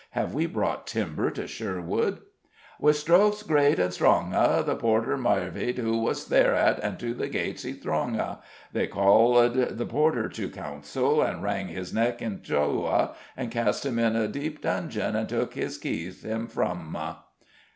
Have 0.17 0.33
we 0.33 0.47
brought 0.47 0.87
timber 0.87 1.29
to 1.29 1.45
Sherwood? 1.45 2.21
With 2.79 2.95
strokes 2.95 3.43
great 3.43 3.77
and 3.77 3.93
stronge 3.93 4.33
a 4.33 4.63
The 4.65 4.75
porter 4.75 5.15
marveiled 5.15 5.77
who 5.77 5.99
was 5.99 6.25
thereat, 6.29 6.79
And 6.81 6.97
to 6.99 7.13
the 7.13 7.27
gates 7.27 7.61
he 7.61 7.73
thronge 7.73 8.17
a. 8.17 8.39
_They 8.73 8.89
called 8.89 9.53
the 9.53 9.85
porter 9.85 10.27
to 10.27 10.49
counsell, 10.49 11.21
And 11.21 11.43
wrange 11.43 11.69
his 11.69 11.93
necke 11.93 12.19
in 12.23 12.39
two 12.41 12.87
a, 12.87 13.13
And 13.37 13.51
caste 13.51 13.85
him 13.85 13.99
in 13.99 14.15
a 14.15 14.27
depe 14.27 14.61
dungeon, 14.61 15.15
And 15.15 15.29
took 15.29 15.53
hys 15.53 15.77
keys 15.77 16.23
hym 16.23 16.47
fro 16.47 16.69
a. 16.95 17.17